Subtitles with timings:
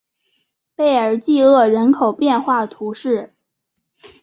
[0.75, 3.35] 贝尔济厄人口变化图示